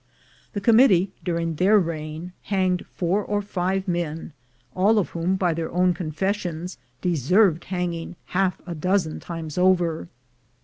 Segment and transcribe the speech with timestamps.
[0.53, 4.33] The Committee, during their reign, hanged four or five men,
[4.75, 10.07] all of whom, by their own confessions, deserved hanging half a dozen times over.